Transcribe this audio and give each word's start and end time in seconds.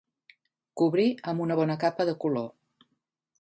Cobrir 0.81 1.05
amb 1.33 1.43
una 1.45 1.59
bona 1.61 1.77
capa 1.85 2.09
de 2.11 2.17
color. 2.25 2.49